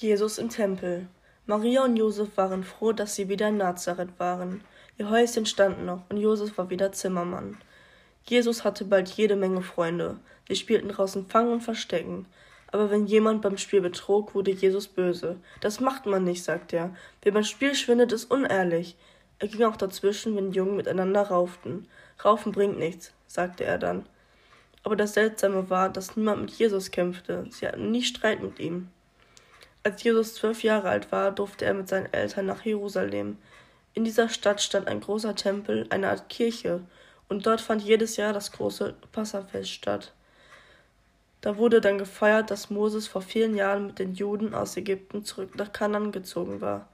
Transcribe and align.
Jesus 0.00 0.38
im 0.38 0.48
Tempel. 0.48 1.08
Maria 1.44 1.84
und 1.84 1.94
Josef 1.94 2.34
waren 2.38 2.64
froh, 2.64 2.92
dass 2.92 3.16
sie 3.16 3.28
wieder 3.28 3.48
in 3.48 3.58
Nazareth 3.58 4.18
waren. 4.18 4.64
Ihr 4.96 5.10
Häuschen 5.10 5.44
stand 5.44 5.84
noch 5.84 6.08
und 6.08 6.16
Josef 6.16 6.56
war 6.56 6.70
wieder 6.70 6.90
Zimmermann. 6.90 7.58
Jesus 8.24 8.64
hatte 8.64 8.86
bald 8.86 9.10
jede 9.10 9.36
Menge 9.36 9.60
Freunde. 9.60 10.16
Sie 10.48 10.56
spielten 10.56 10.88
draußen 10.88 11.26
Fangen 11.26 11.52
und 11.52 11.60
Verstecken. 11.60 12.24
Aber 12.68 12.90
wenn 12.90 13.08
jemand 13.08 13.42
beim 13.42 13.58
Spiel 13.58 13.82
betrog, 13.82 14.34
wurde 14.34 14.52
Jesus 14.52 14.88
böse. 14.88 15.36
Das 15.60 15.80
macht 15.80 16.06
man 16.06 16.24
nicht, 16.24 16.44
sagte 16.44 16.76
er. 16.76 16.96
Wer 17.20 17.32
beim 17.32 17.44
Spiel 17.44 17.74
schwindet, 17.74 18.10
ist 18.12 18.30
unehrlich. 18.30 18.96
Er 19.38 19.48
ging 19.48 19.64
auch 19.64 19.76
dazwischen, 19.76 20.34
wenn 20.34 20.52
Jungen 20.52 20.76
miteinander 20.76 21.24
rauften. 21.24 21.86
Raufen 22.24 22.52
bringt 22.52 22.78
nichts, 22.78 23.12
sagte 23.26 23.64
er 23.64 23.76
dann. 23.76 24.06
Aber 24.82 24.96
das 24.96 25.12
Seltsame 25.12 25.68
war, 25.68 25.90
dass 25.90 26.16
niemand 26.16 26.40
mit 26.40 26.52
Jesus 26.52 26.90
kämpfte. 26.90 27.44
Sie 27.50 27.68
hatten 27.68 27.90
nie 27.90 28.02
Streit 28.02 28.42
mit 28.42 28.58
ihm. 28.60 28.88
Als 29.82 30.02
Jesus 30.02 30.34
zwölf 30.34 30.62
Jahre 30.62 30.90
alt 30.90 31.10
war, 31.10 31.32
durfte 31.32 31.64
er 31.64 31.72
mit 31.72 31.88
seinen 31.88 32.12
Eltern 32.12 32.46
nach 32.46 32.64
Jerusalem. 32.64 33.38
In 33.94 34.04
dieser 34.04 34.28
Stadt 34.28 34.60
stand 34.60 34.88
ein 34.88 35.00
großer 35.00 35.34
Tempel, 35.34 35.86
eine 35.90 36.10
Art 36.10 36.28
Kirche, 36.28 36.82
und 37.28 37.46
dort 37.46 37.60
fand 37.60 37.82
jedes 37.82 38.16
Jahr 38.16 38.32
das 38.32 38.52
große 38.52 38.94
Passafest 39.12 39.70
statt. 39.70 40.12
Da 41.40 41.56
wurde 41.56 41.80
dann 41.80 41.96
gefeiert, 41.96 42.50
dass 42.50 42.68
Moses 42.68 43.08
vor 43.08 43.22
vielen 43.22 43.54
Jahren 43.54 43.86
mit 43.86 43.98
den 43.98 44.14
Juden 44.14 44.52
aus 44.52 44.76
Ägypten 44.76 45.24
zurück 45.24 45.56
nach 45.56 45.72
Kanan 45.72 46.12
gezogen 46.12 46.60
war. 46.60 46.88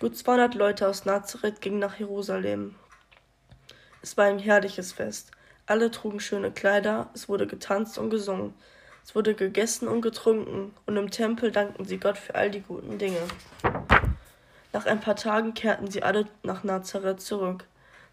Gut 0.00 0.16
200 0.16 0.54
Leute 0.54 0.88
aus 0.88 1.06
Nazareth 1.06 1.62
gingen 1.62 1.78
nach 1.78 1.98
Jerusalem. 1.98 2.74
Es 4.02 4.16
war 4.16 4.26
ein 4.26 4.38
herrliches 4.38 4.92
Fest. 4.92 5.30
Alle 5.66 5.90
trugen 5.90 6.20
schöne 6.20 6.50
Kleider, 6.50 7.08
es 7.14 7.28
wurde 7.28 7.46
getanzt 7.46 7.96
und 7.96 8.10
gesungen. 8.10 8.54
Es 9.04 9.14
wurde 9.14 9.34
gegessen 9.34 9.88
und 9.88 10.02
getrunken, 10.02 10.74
und 10.86 10.96
im 10.96 11.10
Tempel 11.10 11.50
dankten 11.50 11.84
sie 11.84 11.98
Gott 11.98 12.18
für 12.18 12.34
all 12.34 12.50
die 12.50 12.60
guten 12.60 12.98
Dinge. 12.98 13.20
Nach 14.72 14.86
ein 14.86 15.00
paar 15.00 15.16
Tagen 15.16 15.54
kehrten 15.54 15.90
sie 15.90 16.02
alle 16.02 16.26
nach 16.42 16.62
Nazareth 16.62 17.20
zurück. 17.20 17.64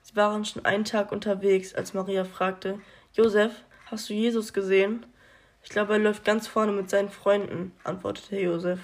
Sie 0.02 0.16
waren 0.16 0.46
schon 0.46 0.66
einen 0.66 0.86
Tag 0.86 1.12
unterwegs, 1.12 1.76
als 1.76 1.94
Maria 1.94 2.24
fragte, 2.24 2.80
Josef, 3.14 3.52
hast 3.86 4.10
du 4.10 4.14
Jesus 4.14 4.54
gesehen? 4.54 5.06
Ich 5.64 5.70
glaube, 5.70 5.94
er 5.94 6.00
läuft 6.00 6.24
ganz 6.24 6.48
vorne 6.48 6.72
mit 6.72 6.90
seinen 6.90 7.10
Freunden, 7.10 7.74
antwortete 7.84 8.40
Josef. 8.40 8.80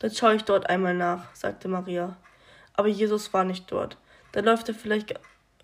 Dann 0.00 0.10
schaue 0.10 0.34
ich 0.34 0.44
dort 0.44 0.68
einmal 0.68 0.94
nach, 0.94 1.34
sagte 1.34 1.68
Maria. 1.68 2.16
Aber 2.74 2.88
Jesus 2.88 3.32
war 3.32 3.44
nicht 3.44 3.70
dort. 3.72 3.96
Da 4.32 4.40
läuft 4.40 4.68
er 4.68 4.74
vielleicht 4.74 5.14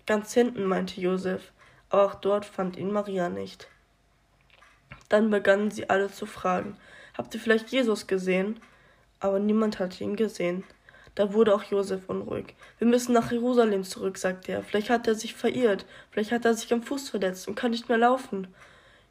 ganz 0.05 0.33
hinten, 0.33 0.65
meinte 0.65 0.99
Josef. 0.99 1.51
Aber 1.89 2.05
auch 2.05 2.15
dort 2.15 2.45
fand 2.45 2.77
ihn 2.77 2.91
Maria 2.91 3.29
nicht. 3.29 3.67
Dann 5.09 5.29
begannen 5.29 5.71
sie 5.71 5.89
alle 5.89 6.11
zu 6.11 6.25
fragen, 6.25 6.77
habt 7.17 7.33
ihr 7.33 7.41
vielleicht 7.41 7.69
Jesus 7.69 8.07
gesehen? 8.07 8.59
Aber 9.19 9.39
niemand 9.39 9.79
hatte 9.79 10.03
ihn 10.03 10.15
gesehen. 10.15 10.63
Da 11.15 11.33
wurde 11.33 11.53
auch 11.53 11.63
Josef 11.63 12.07
unruhig. 12.07 12.55
Wir 12.77 12.87
müssen 12.87 13.11
nach 13.11 13.31
Jerusalem 13.31 13.83
zurück, 13.83 14.17
sagte 14.17 14.53
er. 14.53 14.63
Vielleicht 14.63 14.89
hat 14.89 15.07
er 15.07 15.15
sich 15.15 15.33
verirrt, 15.33 15.85
vielleicht 16.11 16.31
hat 16.31 16.45
er 16.45 16.53
sich 16.53 16.71
am 16.71 16.83
Fuß 16.83 17.09
verletzt 17.09 17.47
und 17.47 17.55
kann 17.55 17.71
nicht 17.71 17.89
mehr 17.89 17.97
laufen. 17.97 18.47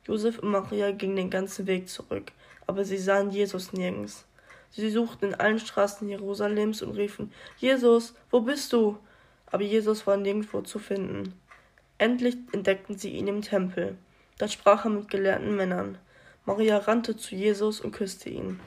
Josef 0.07 0.39
und 0.39 0.51
Maria 0.51 0.91
gingen 0.93 1.17
den 1.17 1.29
ganzen 1.29 1.67
Weg 1.67 1.89
zurück, 1.91 2.33
aber 2.67 2.87
sie 2.87 2.97
sahen 2.97 3.31
Jesus 3.31 3.75
nirgends. 3.75 4.25
Sie 4.71 4.89
suchten 4.91 5.27
in 5.27 5.35
allen 5.35 5.59
Straßen 5.59 6.09
Jerusalems 6.09 6.81
und 6.83 6.93
riefen 6.93 7.33
Jesus, 7.59 8.15
wo 8.31 8.41
bist 8.41 8.73
du? 8.73 8.99
Aber 9.47 9.63
Jesus 9.63 10.07
war 10.07 10.17
nirgendwo 10.17 10.63
zu 10.63 10.79
finden. 10.79 11.35
Endlich 11.99 12.37
entdeckten 12.53 12.97
sie 12.97 13.11
ihn 13.11 13.29
im 13.29 13.43
Tempel. 13.43 13.97
Da 14.39 14.49
sprach 14.49 14.85
er 14.85 14.91
mit 14.91 15.11
gelehrten 15.11 15.57
Männern. 15.57 15.99
Maria 16.47 16.79
rannte 16.79 17.17
zu 17.17 17.35
Jesus 17.35 17.81
und 17.81 17.93
küsste 17.93 18.31
ihn. 18.31 18.61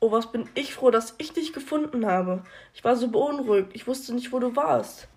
Oh, 0.00 0.10
was 0.10 0.30
bin 0.30 0.48
ich 0.54 0.74
froh, 0.74 0.90
dass 0.90 1.14
ich 1.18 1.32
dich 1.32 1.52
gefunden 1.52 2.04
habe. 2.04 2.42
Ich 2.74 2.84
war 2.84 2.96
so 2.96 3.08
beunruhigt, 3.08 3.70
ich 3.72 3.86
wusste 3.86 4.12
nicht, 4.12 4.32
wo 4.32 4.38
du 4.38 4.54
warst. 4.54 5.08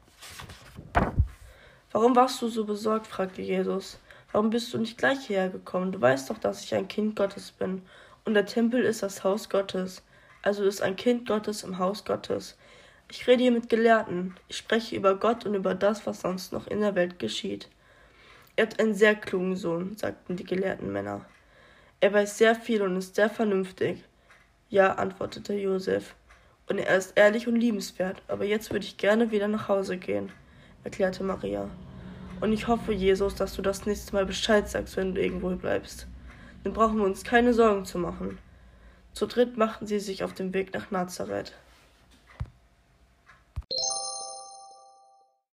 Warum 1.92 2.16
warst 2.16 2.42
du 2.42 2.48
so 2.48 2.64
besorgt? 2.64 3.08
fragte 3.08 3.42
Jesus. 3.42 4.00
Warum 4.32 4.52
bist 4.52 4.74
du 4.74 4.78
nicht 4.78 4.98
gleich 4.98 5.26
hierher 5.26 5.50
gekommen? 5.50 5.92
Du 5.92 6.00
weißt 6.00 6.30
doch, 6.30 6.38
dass 6.38 6.64
ich 6.64 6.76
ein 6.76 6.88
Kind 6.88 7.16
Gottes 7.16 7.52
bin. 7.52 7.82
Und 8.24 8.36
der 8.36 8.46
Tempel 8.46 8.84
ist 8.84 9.04
das 9.04 9.24
Haus 9.24 9.50
Gottes. 9.50 10.04
Also 10.44 10.64
ist 10.64 10.82
ein 10.82 10.96
Kind 10.96 11.28
Gottes 11.28 11.64
im 11.64 11.80
Haus 11.80 12.06
Gottes. 12.06 12.56
Ich 13.10 13.26
rede 13.26 13.42
hier 13.42 13.52
mit 13.52 13.68
Gelehrten. 13.68 14.36
Ich 14.48 14.58
spreche 14.58 14.96
über 14.96 15.16
Gott 15.16 15.46
und 15.46 15.56
über 15.56 15.76
das, 15.76 16.06
was 16.06 16.22
sonst 16.22 16.54
noch 16.54 16.68
in 16.68 16.82
der 16.82 16.96
Welt 16.96 17.20
geschieht. 17.20 17.68
Er 18.58 18.66
hat 18.66 18.80
einen 18.80 18.96
sehr 18.96 19.14
klugen 19.14 19.56
Sohn, 19.56 19.96
sagten 19.96 20.36
die 20.36 20.44
gelehrten 20.44 20.92
Männer. 20.92 21.24
Er 22.00 22.12
weiß 22.12 22.40
sehr 22.40 22.56
viel 22.56 22.82
und 22.82 22.98
ist 22.98 23.14
sehr 23.14 23.30
vernünftig. 23.30 24.04
Ja, 24.70 24.96
antwortete 24.96 25.54
Josef. 25.54 26.16
Und 26.68 26.80
er 26.80 26.98
ist 26.98 27.16
ehrlich 27.16 27.48
und 27.48 27.56
liebenswert, 27.56 28.24
aber 28.28 28.46
jetzt 28.46 28.72
würde 28.72 28.86
ich 28.86 28.98
gerne 28.98 29.30
wieder 29.30 29.48
nach 29.48 29.68
Hause 29.70 29.98
gehen, 29.98 30.32
erklärte 30.84 31.24
Maria. 31.24 31.70
Und 32.42 32.52
ich 32.52 32.68
hoffe, 32.68 32.94
Jesus, 32.94 33.36
dass 33.36 33.56
du 33.56 33.62
das 33.62 33.86
nächste 33.86 34.14
Mal 34.14 34.26
Bescheid 34.26 34.68
sagst, 34.68 34.98
wenn 34.98 35.14
du 35.14 35.22
irgendwo 35.22 35.50
bleibst. 35.56 36.08
Dann 36.64 36.74
brauchen 36.74 36.98
wir 36.98 37.06
uns 37.06 37.24
keine 37.24 37.54
Sorgen 37.54 37.86
zu 37.86 38.00
machen. 38.00 38.40
Zu 39.14 39.28
dritt 39.28 39.56
machten 39.56 39.86
sie 39.86 40.00
sich 40.00 40.24
auf 40.24 40.34
den 40.34 40.56
Weg 40.56 40.74
nach 40.74 40.90
Nazareth. 40.90 41.54